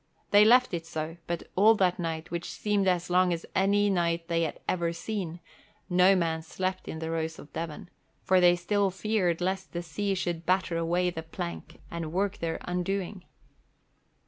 [0.31, 4.29] They left it so; but all that night, which seemed as long as any night
[4.29, 5.39] they had ever seen,
[5.91, 7.87] no man slept in the Rose of Devon,
[8.23, 12.57] for they still feared lest the sea should batter away the plank and work their
[12.61, 13.25] undoing.